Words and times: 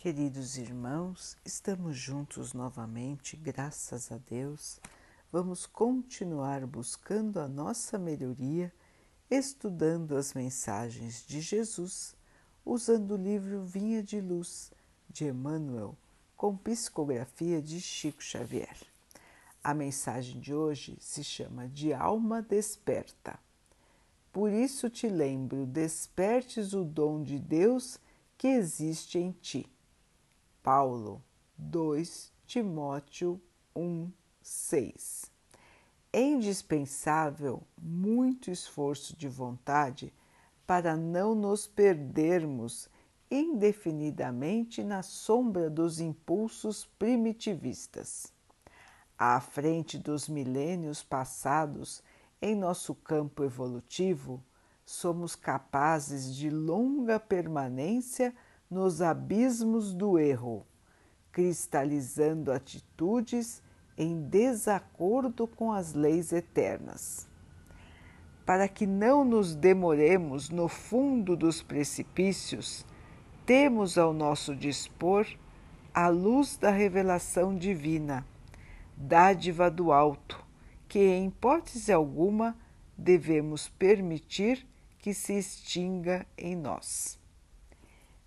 Queridos 0.00 0.56
irmãos, 0.56 1.36
estamos 1.44 1.96
juntos 1.96 2.54
novamente, 2.54 3.36
graças 3.36 4.12
a 4.12 4.18
Deus. 4.30 4.80
Vamos 5.32 5.66
continuar 5.66 6.64
buscando 6.66 7.40
a 7.40 7.48
nossa 7.48 7.98
melhoria, 7.98 8.72
estudando 9.28 10.16
as 10.16 10.34
mensagens 10.34 11.26
de 11.26 11.40
Jesus, 11.40 12.14
usando 12.64 13.14
o 13.14 13.16
livro 13.16 13.64
Vinha 13.64 14.00
de 14.00 14.20
Luz 14.20 14.70
de 15.10 15.24
Emmanuel, 15.24 15.96
com 16.36 16.56
psicografia 16.56 17.60
de 17.60 17.80
Chico 17.80 18.22
Xavier. 18.22 18.76
A 19.64 19.74
mensagem 19.74 20.38
de 20.38 20.54
hoje 20.54 20.96
se 21.00 21.24
chama 21.24 21.66
De 21.66 21.92
Alma 21.92 22.40
Desperta. 22.40 23.36
Por 24.32 24.52
isso 24.52 24.88
te 24.88 25.08
lembro, 25.08 25.66
despertes 25.66 26.72
o 26.72 26.84
dom 26.84 27.20
de 27.20 27.40
Deus 27.40 27.98
que 28.36 28.46
existe 28.46 29.18
em 29.18 29.32
ti 29.32 29.68
Paulo 30.70 31.24
2 31.56 32.30
Timóteo 32.46 33.40
1, 33.74 34.12
6. 34.42 35.32
É 36.12 36.20
indispensável 36.20 37.62
muito 37.80 38.50
esforço 38.50 39.16
de 39.16 39.28
vontade 39.28 40.12
para 40.66 40.94
não 40.94 41.34
nos 41.34 41.66
perdermos 41.66 42.90
indefinidamente 43.30 44.84
na 44.84 45.02
sombra 45.02 45.70
dos 45.70 46.00
impulsos 46.00 46.84
primitivistas. 46.98 48.30
À 49.16 49.40
frente 49.40 49.96
dos 49.96 50.28
milênios 50.28 51.02
passados, 51.02 52.02
em 52.42 52.54
nosso 52.54 52.94
campo 52.94 53.42
evolutivo, 53.42 54.44
somos 54.84 55.34
capazes 55.34 56.34
de 56.34 56.50
longa 56.50 57.18
permanência 57.18 58.34
nos 58.70 59.00
abismos 59.00 59.94
do 59.94 60.18
erro, 60.18 60.66
cristalizando 61.32 62.52
atitudes 62.52 63.62
em 63.96 64.22
desacordo 64.28 65.46
com 65.46 65.72
as 65.72 65.94
leis 65.94 66.32
eternas. 66.32 67.28
Para 68.44 68.68
que 68.68 68.86
não 68.86 69.24
nos 69.24 69.54
demoremos 69.54 70.50
no 70.50 70.68
fundo 70.68 71.36
dos 71.36 71.62
precipícios, 71.62 72.84
temos 73.44 73.96
ao 73.96 74.12
nosso 74.12 74.54
dispor 74.54 75.26
a 75.92 76.08
luz 76.08 76.56
da 76.56 76.70
revelação 76.70 77.56
divina, 77.56 78.26
dádiva 78.96 79.70
do 79.70 79.92
alto, 79.92 80.44
que 80.86 80.98
em 80.98 81.28
hipótese 81.28 81.92
alguma 81.92 82.56
devemos 82.96 83.68
permitir 83.68 84.66
que 84.98 85.14
se 85.14 85.34
extinga 85.34 86.26
em 86.36 86.56
nós 86.56 87.17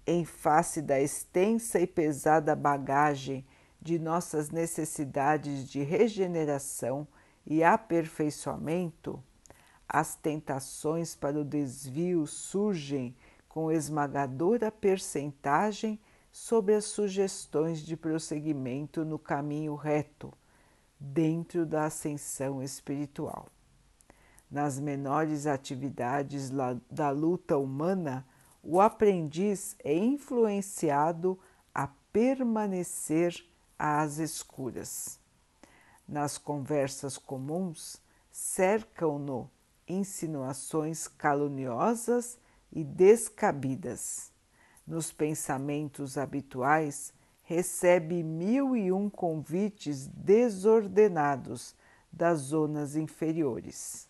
em 0.05 0.25
face 0.25 0.81
da 0.81 0.99
extensa 0.99 1.79
e 1.79 1.87
pesada 1.87 2.55
bagagem 2.55 3.45
de 3.81 3.97
nossas 3.97 4.49
necessidades 4.49 5.69
de 5.69 5.81
regeneração 5.81 7.07
e 7.45 7.63
aperfeiçoamento, 7.63 9.21
as 9.87 10.15
tentações 10.15 11.15
para 11.15 11.39
o 11.39 11.43
desvio 11.43 12.25
surgem 12.25 13.15
com 13.49 13.71
esmagadora 13.71 14.71
percentagem 14.71 15.99
sobre 16.31 16.75
as 16.75 16.85
sugestões 16.85 17.79
de 17.79 17.97
prosseguimento 17.97 19.03
no 19.03 19.19
caminho 19.19 19.75
reto, 19.75 20.31
dentro 20.97 21.65
da 21.65 21.85
ascensão 21.85 22.63
espiritual. 22.63 23.49
Nas 24.49 24.79
menores 24.79 25.47
atividades 25.47 26.49
da 26.89 27.09
luta 27.09 27.57
humana, 27.57 28.25
o 28.63 28.79
aprendiz 28.79 29.75
é 29.83 29.95
influenciado 29.95 31.39
a 31.73 31.87
permanecer 32.11 33.45
às 33.77 34.17
escuras. 34.17 35.19
Nas 36.07 36.37
conversas 36.37 37.17
comuns, 37.17 38.01
cercam-no 38.31 39.49
insinuações 39.87 41.07
caluniosas 41.07 42.37
e 42.71 42.83
descabidas. 42.83 44.31
Nos 44.85 45.11
pensamentos 45.11 46.17
habituais, 46.17 47.13
recebe 47.43 48.23
mil 48.23 48.75
e 48.75 48.91
um 48.91 49.09
convites 49.09 50.07
desordenados 50.07 51.75
das 52.11 52.39
zonas 52.39 52.95
inferiores. 52.95 54.07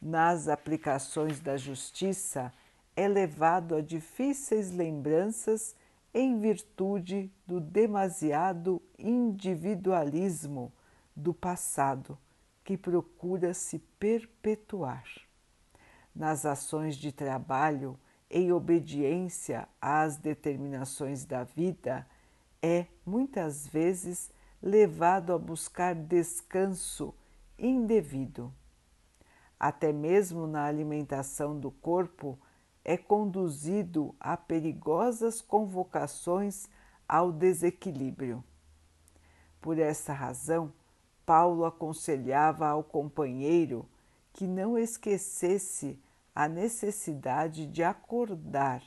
Nas 0.00 0.48
aplicações 0.48 1.40
da 1.40 1.56
justiça, 1.56 2.52
é 2.98 3.06
levado 3.06 3.76
a 3.76 3.80
difíceis 3.80 4.72
lembranças 4.72 5.76
em 6.12 6.40
virtude 6.40 7.30
do 7.46 7.60
demasiado 7.60 8.82
individualismo 8.98 10.72
do 11.14 11.32
passado 11.32 12.18
que 12.64 12.76
procura 12.76 13.54
se 13.54 13.78
perpetuar. 14.00 15.04
Nas 16.12 16.44
ações 16.44 16.96
de 16.96 17.12
trabalho, 17.12 17.96
em 18.28 18.50
obediência 18.50 19.68
às 19.80 20.16
determinações 20.16 21.24
da 21.24 21.44
vida, 21.44 22.04
é 22.60 22.84
muitas 23.06 23.68
vezes 23.68 24.28
levado 24.60 25.32
a 25.32 25.38
buscar 25.38 25.94
descanso 25.94 27.14
indevido. 27.56 28.52
Até 29.56 29.92
mesmo 29.92 30.48
na 30.48 30.64
alimentação 30.64 31.56
do 31.56 31.70
corpo, 31.70 32.36
é 32.88 32.96
conduzido 32.96 34.14
a 34.18 34.34
perigosas 34.34 35.42
convocações 35.42 36.70
ao 37.06 37.30
desequilíbrio. 37.30 38.42
Por 39.60 39.78
essa 39.78 40.14
razão, 40.14 40.72
Paulo 41.26 41.66
aconselhava 41.66 42.66
ao 42.66 42.82
companheiro 42.82 43.86
que 44.32 44.46
não 44.46 44.78
esquecesse 44.78 46.00
a 46.34 46.48
necessidade 46.48 47.66
de 47.66 47.82
acordar 47.82 48.82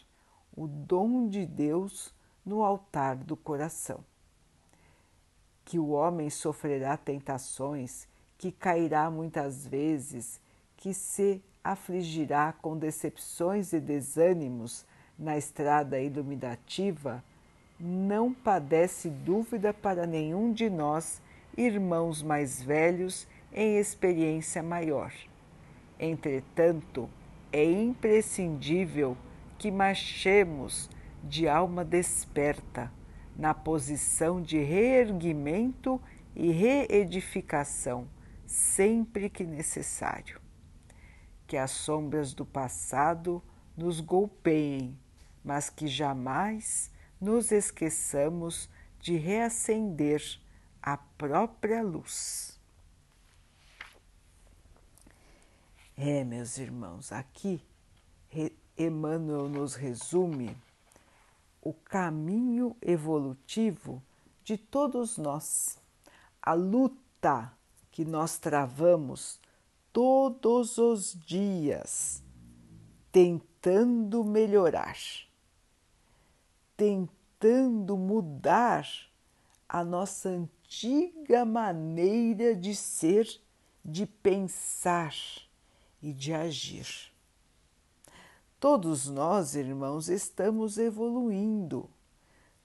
o 0.52 0.66
dom 0.66 1.28
de 1.28 1.46
Deus 1.46 2.12
no 2.44 2.64
altar 2.64 3.18
do 3.18 3.38
coração. 3.38 4.04
Que 5.64 5.78
o 5.78 5.90
homem 5.90 6.32
sofrerá 6.32 6.98
tentações, 6.98 8.08
que 8.36 8.52
cairá 8.52 9.12
muitas 9.12 9.68
vezes, 9.68 10.42
que 10.76 10.92
se 10.92 11.44
afligirá 11.64 12.54
com 12.62 12.78
decepções 12.78 13.74
e 13.74 13.80
desânimos 13.80 14.86
na 15.18 15.38
estrada 15.38 16.00
iluminativa, 16.00 17.24
não 17.80 18.34
padece 18.34 19.10
dúvida 19.10 19.74
para 19.74 20.08
nenhum 20.08 20.52
de 20.52 20.70
nós, 20.70 21.22
irmãos 21.56 22.24
mais 22.24 22.62
velhos 22.62 23.28
em 23.54 23.78
experiência 23.78 24.64
maior. 24.64 25.14
Entretanto, 26.00 27.10
é 27.52 27.64
imprescindível 27.64 29.16
que 29.58 29.70
marchemos 29.70 30.90
de 31.24 31.48
alma 31.48 31.86
desperta, 31.86 32.92
na 33.36 33.54
posição 33.54 34.42
de 34.42 34.60
reerguimento 34.60 36.02
e 36.36 36.52
reedificação, 36.52 38.08
sempre 38.46 39.30
que 39.30 39.44
necessário 39.44 40.41
que 41.52 41.58
as 41.58 41.72
sombras 41.72 42.34
do 42.34 42.46
passado 42.46 43.44
nos 43.76 44.00
golpeiem, 44.00 44.98
mas 45.44 45.70
que 45.70 45.86
jamais 45.86 46.90
nos 47.20 47.52
esqueçamos 47.52 48.70
de 49.02 49.18
reacender 49.18 50.24
a 50.82 50.96
própria 50.96 51.84
luz. 51.84 52.58
É, 55.98 56.24
meus 56.24 56.58
irmãos, 56.58 57.12
aqui 57.12 57.62
Emmanuel 58.78 59.50
nos 59.50 59.76
resume 59.76 60.56
o 61.62 61.74
caminho 61.74 62.78
evolutivo 62.82 64.02
de 64.42 64.58
todos 64.58 65.18
nós, 65.18 65.78
a 66.42 66.54
luta 66.54 67.52
que 67.92 68.06
nós 68.06 68.38
travamos 68.38 69.38
todos 69.94 70.78
os 70.78 71.18
dias, 71.26 72.24
tentando 73.12 74.24
melhorar, 74.24 74.98
tentando 76.78 77.98
mudar 77.98 78.88
a 79.68 79.84
nossa 79.84 80.30
antiga 80.30 81.44
maneira 81.44 82.56
de 82.56 82.76
ser, 82.76 83.28
de 83.84 84.06
pensar 84.06 85.14
e 86.02 86.14
de 86.14 86.34
agir. 86.34 87.12
Todos 88.60 89.08
nós, 89.08 89.56
irmãos, 89.56 90.08
estamos 90.08 90.78
evoluindo. 90.78 91.90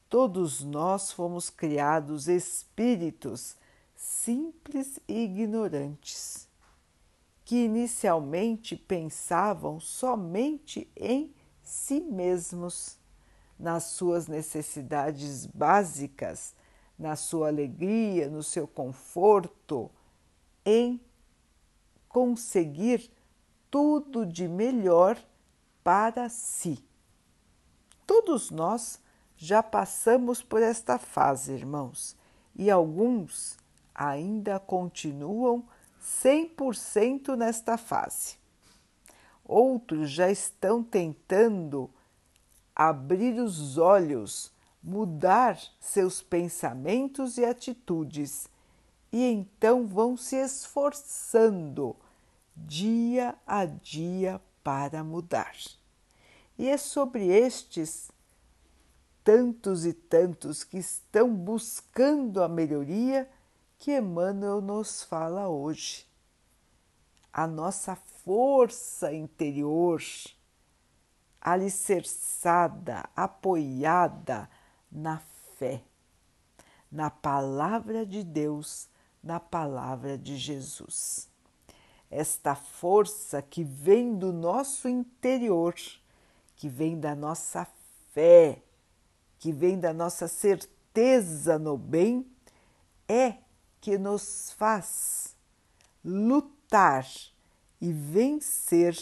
Todos 0.08 0.62
nós 0.62 1.10
fomos 1.10 1.50
criados 1.50 2.28
espíritos 2.28 3.56
simples 3.96 5.00
e 5.08 5.24
ignorantes 5.24 6.45
que 7.46 7.64
inicialmente 7.64 8.74
pensavam 8.74 9.78
somente 9.78 10.90
em 10.96 11.32
si 11.62 12.00
mesmos, 12.00 12.98
nas 13.56 13.84
suas 13.84 14.26
necessidades 14.26 15.46
básicas, 15.46 16.56
na 16.98 17.14
sua 17.14 17.46
alegria, 17.46 18.28
no 18.28 18.42
seu 18.42 18.66
conforto, 18.66 19.88
em 20.64 21.00
conseguir 22.08 23.12
tudo 23.70 24.26
de 24.26 24.48
melhor 24.48 25.16
para 25.84 26.28
si. 26.28 26.84
Todos 28.04 28.50
nós 28.50 29.00
já 29.36 29.62
passamos 29.62 30.42
por 30.42 30.60
esta 30.60 30.98
fase, 30.98 31.52
irmãos, 31.52 32.16
e 32.56 32.72
alguns 32.72 33.56
ainda 33.94 34.58
continuam 34.58 35.64
100% 36.06 37.36
nesta 37.36 37.76
fase. 37.76 38.36
Outros 39.44 40.10
já 40.10 40.30
estão 40.30 40.82
tentando 40.82 41.90
abrir 42.74 43.40
os 43.40 43.76
olhos, 43.76 44.52
mudar 44.82 45.58
seus 45.80 46.22
pensamentos 46.22 47.38
e 47.38 47.44
atitudes, 47.44 48.48
e 49.12 49.24
então 49.24 49.86
vão 49.86 50.16
se 50.16 50.36
esforçando 50.36 51.96
dia 52.54 53.34
a 53.46 53.64
dia 53.64 54.40
para 54.62 55.02
mudar. 55.02 55.54
E 56.58 56.68
é 56.68 56.76
sobre 56.76 57.26
estes 57.26 58.10
tantos 59.24 59.84
e 59.84 59.92
tantos 59.92 60.62
que 60.62 60.78
estão 60.78 61.34
buscando 61.34 62.42
a 62.42 62.48
melhoria 62.48 63.28
que 63.78 63.96
Emmanuel 63.96 64.60
nos 64.60 65.02
fala 65.02 65.48
hoje. 65.48 66.06
A 67.32 67.46
nossa 67.46 67.94
força 67.94 69.12
interior, 69.12 70.02
alicerçada, 71.40 73.08
apoiada 73.14 74.48
na 74.90 75.18
fé, 75.56 75.82
na 76.90 77.10
palavra 77.10 78.06
de 78.06 78.24
Deus, 78.24 78.88
na 79.22 79.38
palavra 79.38 80.16
de 80.16 80.36
Jesus. 80.36 81.28
Esta 82.10 82.54
força 82.54 83.42
que 83.42 83.62
vem 83.62 84.16
do 84.16 84.32
nosso 84.32 84.88
interior, 84.88 85.74
que 86.54 86.68
vem 86.68 86.98
da 86.98 87.14
nossa 87.14 87.66
fé, 88.12 88.62
que 89.38 89.52
vem 89.52 89.78
da 89.78 89.92
nossa 89.92 90.26
certeza 90.26 91.58
no 91.58 91.76
bem, 91.76 92.26
é 93.08 93.45
que 93.80 93.98
nos 93.98 94.52
faz 94.52 95.36
lutar 96.04 97.06
e 97.80 97.92
vencer 97.92 98.96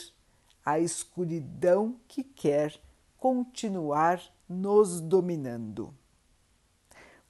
a 0.64 0.78
escuridão 0.78 1.96
que 2.08 2.24
quer 2.24 2.80
continuar 3.18 4.20
nos 4.48 5.00
dominando. 5.00 5.94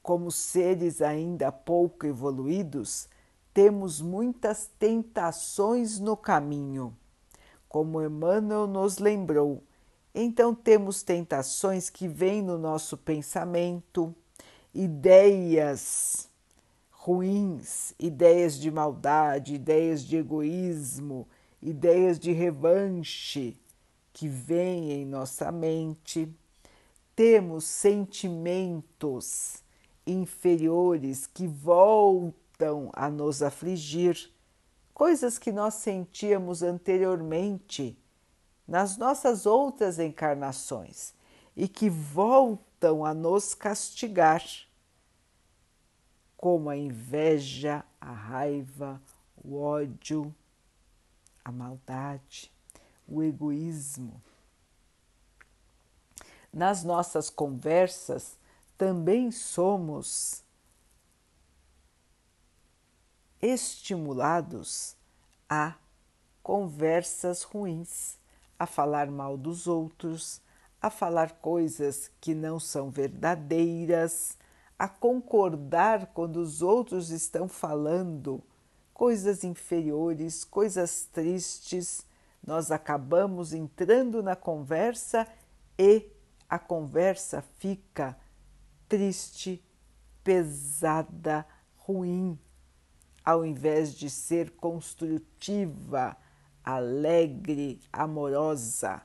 Como 0.03 0.31
seres 0.31 1.01
ainda 1.01 1.51
pouco 1.51 2.07
evoluídos, 2.07 3.09
temos 3.53 4.01
muitas 4.01 4.71
tentações 4.79 5.99
no 5.99 6.17
caminho. 6.17 6.97
Como 7.69 8.03
Emmanuel 8.03 8.67
nos 8.67 8.99
lembrou, 8.99 9.63
então 10.15 10.55
temos 10.55 11.03
tentações 11.03 11.91
que 11.91 12.07
vêm 12.07 12.43
no 12.43 12.59
nosso 12.59 12.97
pensamento, 12.97 14.15
ideias 14.73 16.29
ruins, 17.05 17.95
ideias 17.99 18.59
de 18.59 18.71
maldade, 18.71 19.57
ideias 19.57 20.03
de 20.03 20.17
egoísmo, 20.17 21.29
ideias 21.61 22.19
de 22.19 22.33
revanche 22.33 23.61
que 24.11 24.27
vêm 24.27 24.91
em 24.91 25.05
nossa 25.05 25.53
mente. 25.53 26.35
Temos 27.15 27.67
sentimentos 27.67 29.63
inferiores 30.07 31.27
que 31.27 31.47
voltam 31.47 32.89
a 32.95 33.11
nos 33.11 33.43
afligir, 33.43 34.33
coisas 34.95 35.39
que 35.39 35.53
nós 35.53 35.75
sentíamos 35.75 36.63
anteriormente 36.63 37.99
nas 38.67 38.97
nossas 38.97 39.45
outras 39.45 39.99
encarnações 39.99 41.13
e 41.55 41.69
que 41.69 41.91
voltam 41.91 43.05
a 43.05 43.13
nos 43.13 43.53
castigar 43.53 44.43
como 46.45 46.69
a 46.69 46.77
inveja, 46.77 47.83
a 47.99 48.13
raiva, 48.13 49.01
o 49.43 49.59
ódio, 49.59 50.35
a 51.43 51.51
maldade, 51.51 52.53
o 53.09 53.23
egoísmo. 53.23 54.23
Nas 56.53 56.85
nossas 56.85 57.31
conversas 57.31 58.37
também 58.77 59.31
somos 59.31 60.45
estimulados 63.41 64.95
a 65.49 65.75
conversas 66.43 67.43
ruins, 67.43 68.19
a 68.59 68.67
falar 68.67 69.11
mal 69.11 69.39
dos 69.39 69.67
outros, 69.67 70.43
a 70.79 70.91
falar 70.91 71.39
coisas 71.39 72.11
que 72.21 72.35
não 72.35 72.61
são 72.61 72.91
verdadeiras, 72.91 74.37
a 74.79 74.89
concordar 74.89 76.07
quando 76.07 76.37
os 76.37 76.61
outros 76.61 77.11
estão 77.11 77.49
falando 77.49 78.43
coisas 78.93 79.45
inferiores, 79.45 80.45
coisas 80.45 81.07
tristes, 81.13 82.07
nós 82.47 82.71
acabamos 82.71 83.53
entrando 83.53 84.23
na 84.23 84.37
conversa 84.37 85.27
e 85.79 86.07
a 86.49 86.59
conversa 86.59 87.43
fica 87.59 88.17
triste, 88.89 89.65
pesada, 90.23 91.47
ruim, 91.77 92.39
ao 93.25 93.45
invés 93.45 93.95
de 93.95 94.11
ser 94.11 94.51
construtiva, 94.51 96.17
alegre, 96.63 97.81
amorosa. 97.93 99.03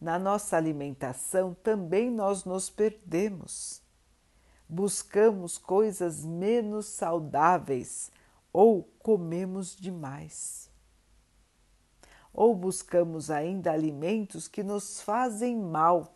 Na 0.00 0.18
nossa 0.18 0.56
alimentação 0.56 1.54
também 1.54 2.10
nós 2.10 2.44
nos 2.44 2.68
perdemos 2.68 3.85
buscamos 4.68 5.58
coisas 5.58 6.24
menos 6.24 6.86
saudáveis 6.86 8.10
ou 8.52 8.88
comemos 8.98 9.76
demais. 9.76 10.70
Ou 12.32 12.54
buscamos 12.54 13.30
ainda 13.30 13.72
alimentos 13.72 14.48
que 14.48 14.62
nos 14.62 15.00
fazem 15.00 15.56
mal. 15.56 16.14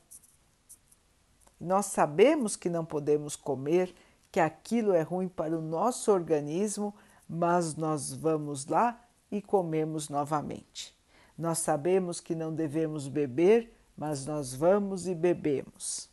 Nós 1.61 1.87
sabemos 1.87 2.56
que 2.56 2.69
não 2.69 2.85
podemos 2.85 3.36
comer, 3.36 3.94
que 4.32 4.41
aquilo 4.41 4.93
é 4.93 5.03
ruim 5.03 5.29
para 5.29 5.58
o 5.58 5.63
nosso 5.63 6.10
organismo, 6.10 6.94
mas 7.29 7.77
nós 7.77 8.13
vamos 8.13 8.67
lá 8.67 9.03
e 9.31 9.41
comemos 9.41 10.08
novamente. 10.08 10.98
Nós 11.36 11.58
sabemos 11.58 12.20
que 12.20 12.34
não 12.34 12.55
devemos 12.55 13.08
beber, 13.08 13.75
mas 13.96 14.27
nós 14.27 14.55
vamos 14.55 15.06
e 15.06 15.15
bebemos. 15.15 16.09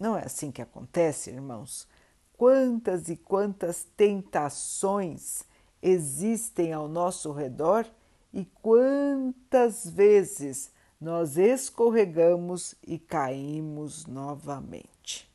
Não 0.00 0.16
é 0.16 0.24
assim 0.24 0.50
que 0.50 0.62
acontece, 0.62 1.30
irmãos? 1.30 1.86
Quantas 2.36 3.08
e 3.08 3.16
quantas 3.16 3.84
tentações 3.96 5.44
existem 5.80 6.72
ao 6.72 6.88
nosso 6.88 7.30
redor 7.32 7.86
e 8.32 8.44
quantas 8.60 9.88
vezes 9.88 10.72
nós 11.00 11.36
escorregamos 11.36 12.74
e 12.84 12.98
caímos 12.98 14.06
novamente. 14.06 15.30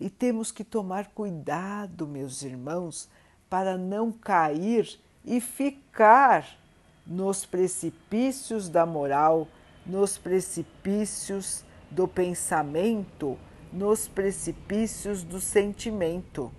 E 0.00 0.08
temos 0.08 0.50
que 0.50 0.64
tomar 0.64 1.08
cuidado, 1.08 2.08
meus 2.08 2.42
irmãos, 2.42 3.08
para 3.48 3.76
não 3.76 4.10
cair 4.10 4.98
e 5.24 5.40
ficar 5.40 6.58
nos 7.06 7.44
precipícios 7.44 8.68
da 8.68 8.86
moral, 8.86 9.46
nos 9.84 10.16
precipícios 10.16 11.62
do 11.90 12.08
pensamento 12.08 13.38
nos 13.72 14.08
precipícios 14.08 15.22
do 15.22 15.40
sentimento. 15.40 16.52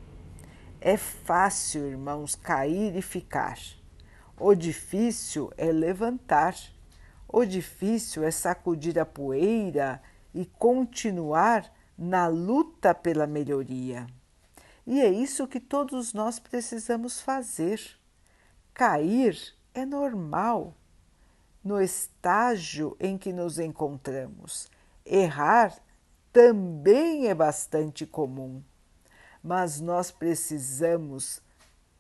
É 0.79 0.97
fácil, 0.97 1.87
irmãos, 1.87 2.35
cair 2.35 2.95
e 2.95 3.01
ficar. 3.01 3.57
O 4.37 4.55
difícil 4.55 5.51
é 5.57 5.71
levantar. 5.71 6.55
O 7.27 7.45
difícil 7.45 8.23
é 8.23 8.31
sacudir 8.31 8.97
a 8.97 9.05
poeira 9.05 10.01
e 10.33 10.45
continuar 10.45 11.71
na 11.97 12.27
luta 12.27 12.95
pela 12.95 13.27
melhoria. 13.27 14.07
E 14.87 14.99
é 14.99 15.09
isso 15.09 15.47
que 15.47 15.59
todos 15.59 16.13
nós 16.13 16.39
precisamos 16.39 17.21
fazer. 17.21 17.79
Cair 18.73 19.37
é 19.73 19.85
normal 19.85 20.73
no 21.63 21.79
estágio 21.79 22.97
em 22.99 23.17
que 23.17 23.31
nos 23.31 23.59
encontramos. 23.59 24.69
Errar 25.05 25.77
também 26.31 27.27
é 27.27 27.35
bastante 27.35 28.05
comum, 28.05 28.61
mas 29.43 29.79
nós 29.79 30.11
precisamos 30.11 31.41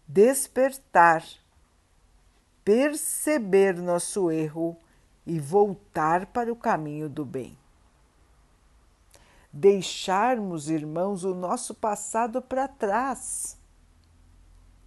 despertar, 0.07 1.23
perceber 2.63 3.75
nosso 3.75 4.31
erro 4.31 4.77
e 5.25 5.39
voltar 5.39 6.27
para 6.27 6.51
o 6.51 6.55
caminho 6.55 7.09
do 7.09 7.25
bem. 7.25 7.57
deixarmos, 9.51 10.69
irmãos, 10.69 11.25
o 11.25 11.35
nosso 11.35 11.75
passado 11.75 12.41
para 12.41 12.67
trás. 12.67 13.57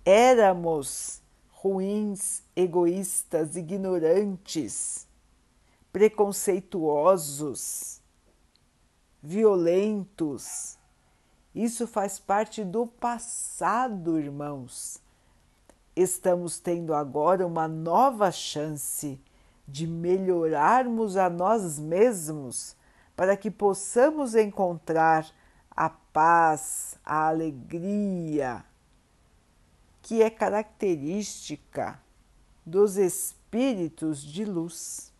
Éramos 0.04 1.22
ruins, 1.50 2.42
egoístas, 2.54 3.56
ignorantes, 3.56 5.06
preconceituosos, 5.92 8.00
violentos. 9.24 10.78
Isso 11.54 11.86
faz 11.86 12.18
parte 12.18 12.62
do 12.62 12.86
passado, 12.86 14.18
irmãos. 14.18 15.00
Estamos 15.96 16.58
tendo 16.58 16.92
agora 16.92 17.46
uma 17.46 17.66
nova 17.66 18.30
chance 18.30 19.18
de 19.66 19.86
melhorarmos 19.86 21.16
a 21.16 21.30
nós 21.30 21.78
mesmos 21.78 22.76
para 23.16 23.34
que 23.34 23.50
possamos 23.50 24.34
encontrar 24.34 25.26
a 25.70 25.88
paz, 25.88 26.98
a 27.02 27.28
alegria, 27.28 28.62
que 30.02 30.22
é 30.22 30.28
característica 30.28 31.98
dos 32.66 32.98
espíritos 32.98 34.22
de 34.22 34.44
luz. 34.44 35.13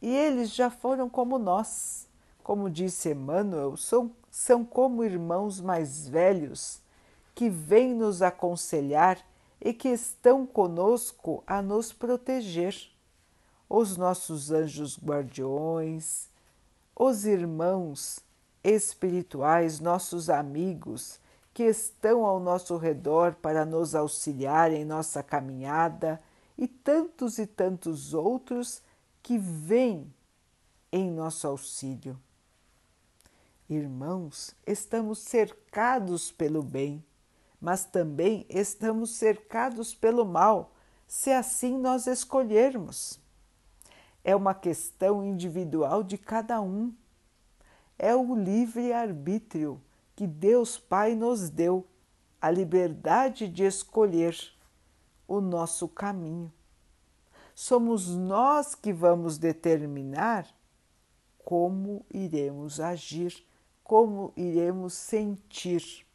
E 0.00 0.08
eles 0.08 0.54
já 0.54 0.70
foram 0.70 1.08
como 1.08 1.38
nós, 1.38 2.08
como 2.42 2.70
disse 2.70 3.10
Emmanuel, 3.10 3.76
são, 3.76 4.10
são 4.30 4.64
como 4.64 5.04
irmãos 5.04 5.60
mais 5.60 6.08
velhos 6.08 6.80
que 7.34 7.48
vêm 7.48 7.94
nos 7.94 8.22
aconselhar 8.22 9.18
e 9.60 9.74
que 9.74 9.88
estão 9.88 10.46
conosco 10.46 11.44
a 11.46 11.60
nos 11.60 11.92
proteger. 11.92 12.74
Os 13.68 13.96
nossos 13.96 14.50
anjos 14.50 14.98
guardiões, 14.98 16.28
os 16.96 17.24
irmãos 17.24 18.20
espirituais, 18.64 19.80
nossos 19.80 20.28
amigos 20.28 21.20
que 21.52 21.64
estão 21.64 22.24
ao 22.24 22.40
nosso 22.40 22.76
redor 22.76 23.34
para 23.34 23.64
nos 23.64 23.94
auxiliar 23.94 24.72
em 24.72 24.84
nossa 24.84 25.22
caminhada 25.22 26.20
e 26.56 26.66
tantos 26.66 27.38
e 27.38 27.46
tantos 27.46 28.14
outros 28.14 28.82
que 29.22 29.38
vêm 29.38 30.12
em 30.92 31.10
nosso 31.10 31.46
auxílio. 31.46 32.18
Irmãos, 33.68 34.54
estamos 34.66 35.20
cercados 35.20 36.32
pelo 36.32 36.62
bem 36.62 37.04
mas 37.60 37.84
também 37.84 38.46
estamos 38.48 39.10
cercados 39.10 39.94
pelo 39.94 40.24
mal, 40.24 40.72
se 41.06 41.30
assim 41.30 41.76
nós 41.76 42.06
escolhermos. 42.06 43.20
É 44.24 44.34
uma 44.34 44.54
questão 44.54 45.22
individual 45.24 46.02
de 46.02 46.16
cada 46.16 46.60
um. 46.60 46.94
É 47.98 48.14
o 48.14 48.34
livre-arbítrio 48.34 49.80
que 50.16 50.26
Deus 50.26 50.78
Pai 50.78 51.14
nos 51.14 51.50
deu, 51.50 51.86
a 52.40 52.50
liberdade 52.50 53.46
de 53.46 53.64
escolher 53.64 54.34
o 55.28 55.40
nosso 55.40 55.86
caminho. 55.86 56.50
Somos 57.62 58.08
nós 58.08 58.74
que 58.74 58.90
vamos 58.90 59.36
determinar 59.36 60.48
como 61.44 62.06
iremos 62.10 62.80
agir, 62.80 63.46
como 63.84 64.32
iremos 64.34 64.94
sentir 64.94 66.06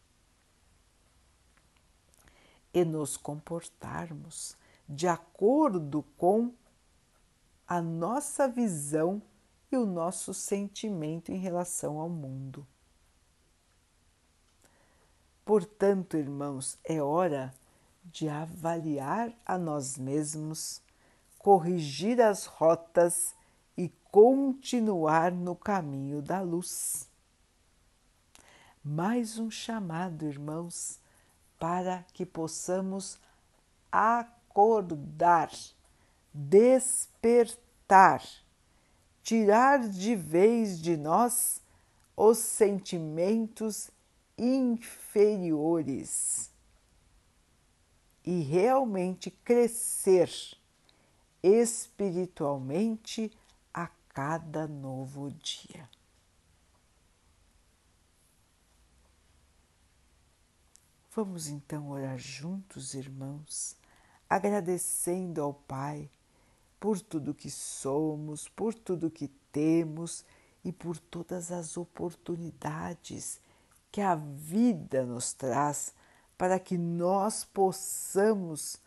e 2.73 2.83
nos 2.83 3.15
comportarmos 3.15 4.57
de 4.89 5.07
acordo 5.07 6.01
com 6.17 6.51
a 7.67 7.79
nossa 7.79 8.47
visão 8.47 9.21
e 9.71 9.77
o 9.77 9.85
nosso 9.85 10.33
sentimento 10.33 11.31
em 11.31 11.37
relação 11.37 11.99
ao 11.99 12.09
mundo. 12.09 12.65
Portanto, 15.45 16.17
irmãos, 16.17 16.79
é 16.83 17.03
hora 17.03 17.53
de 18.03 18.27
avaliar 18.27 19.31
a 19.45 19.59
nós 19.59 19.95
mesmos, 19.95 20.81
corrigir 21.45 22.19
as 22.19 22.45
rotas 22.47 23.35
e 23.77 23.87
continuar 24.09 25.31
no 25.31 25.55
caminho 25.55 26.19
da 26.19 26.41
luz. 26.41 27.07
Mais 28.83 29.37
um 29.37 29.51
chamado, 29.51 30.25
irmãos, 30.25 30.99
para 31.59 32.03
que 32.13 32.25
possamos 32.25 33.19
acordar, 33.91 35.51
despertar, 36.33 38.23
tirar 39.21 39.87
de 39.87 40.15
vez 40.15 40.81
de 40.81 40.97
nós 40.97 41.61
os 42.17 42.39
sentimentos 42.39 43.91
inferiores 44.35 44.91
e 48.25 48.41
realmente 48.41 49.29
crescer 49.29 50.27
espiritualmente 51.47 53.31
a 53.71 53.87
cada 54.09 54.67
novo 54.67 55.29
dia. 55.29 55.87
Vamos 61.13 61.47
então 61.47 61.91
orar 61.91 62.17
juntos, 62.17 62.95
irmãos, 62.95 63.77
agradecendo 64.27 65.39
ao 65.39 65.53
Pai 65.53 66.09
por 66.79 66.99
tudo 66.99 67.33
que 67.33 67.51
somos, 67.51 68.49
por 68.49 68.73
tudo 68.73 69.11
que 69.11 69.27
temos 69.51 70.25
e 70.63 70.71
por 70.71 70.97
todas 70.97 71.51
as 71.51 71.77
oportunidades 71.77 73.39
que 73.91 74.01
a 74.01 74.15
vida 74.15 75.05
nos 75.05 75.31
traz 75.31 75.93
para 76.35 76.59
que 76.59 76.75
nós 76.75 77.45
possamos 77.45 78.77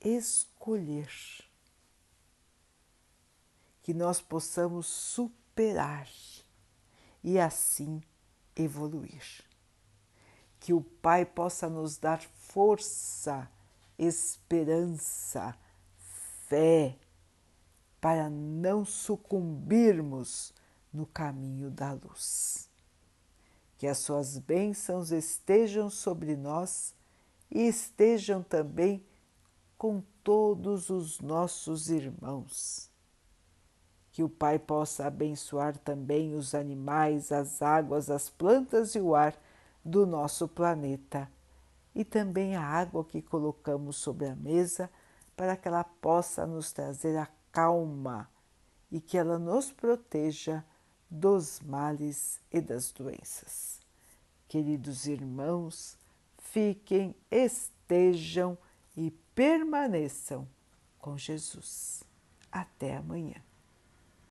escolher, 0.00 1.10
que 3.88 3.94
nós 3.94 4.20
possamos 4.20 4.86
superar 4.86 6.06
e 7.24 7.38
assim 7.38 8.02
evoluir 8.54 9.42
que 10.60 10.74
o 10.74 10.82
Pai 10.82 11.24
possa 11.24 11.70
nos 11.70 11.96
dar 11.96 12.20
força, 12.20 13.50
esperança, 13.98 15.56
fé, 16.48 16.98
para 17.98 18.28
não 18.28 18.84
sucumbirmos 18.84 20.52
no 20.92 21.06
caminho 21.06 21.70
da 21.70 21.94
luz. 21.94 22.68
Que 23.78 23.86
as 23.86 23.96
suas 23.96 24.36
bênçãos 24.36 25.12
estejam 25.12 25.88
sobre 25.88 26.36
nós 26.36 26.94
e 27.50 27.66
estejam 27.66 28.42
também 28.42 29.02
com 29.78 30.02
todos 30.22 30.90
os 30.90 31.20
nossos 31.20 31.88
irmãos. 31.88 32.87
Que 34.18 34.24
o 34.24 34.28
Pai 34.28 34.58
possa 34.58 35.06
abençoar 35.06 35.78
também 35.78 36.34
os 36.34 36.52
animais, 36.52 37.30
as 37.30 37.62
águas, 37.62 38.10
as 38.10 38.28
plantas 38.28 38.96
e 38.96 39.00
o 39.00 39.14
ar 39.14 39.32
do 39.84 40.04
nosso 40.04 40.48
planeta 40.48 41.30
e 41.94 42.04
também 42.04 42.56
a 42.56 42.60
água 42.64 43.04
que 43.04 43.22
colocamos 43.22 43.94
sobre 43.94 44.26
a 44.26 44.34
mesa 44.34 44.90
para 45.36 45.56
que 45.56 45.68
ela 45.68 45.84
possa 45.84 46.44
nos 46.48 46.72
trazer 46.72 47.16
a 47.16 47.28
calma 47.52 48.28
e 48.90 49.00
que 49.00 49.16
ela 49.16 49.38
nos 49.38 49.70
proteja 49.70 50.64
dos 51.08 51.60
males 51.60 52.40
e 52.50 52.60
das 52.60 52.90
doenças. 52.90 53.78
Queridos 54.48 55.06
irmãos, 55.06 55.96
fiquem, 56.38 57.14
estejam 57.30 58.58
e 58.96 59.12
permaneçam 59.32 60.44
com 60.98 61.16
Jesus. 61.16 62.02
Até 62.50 62.96
amanhã. 62.96 63.47